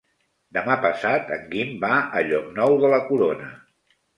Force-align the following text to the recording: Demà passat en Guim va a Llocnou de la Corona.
Demà 0.55 0.77
passat 0.85 1.29
en 1.35 1.45
Guim 1.53 1.75
va 1.85 1.93
a 2.21 2.25
Llocnou 2.31 2.77
de 2.85 2.93
la 2.95 3.03
Corona. 3.11 3.53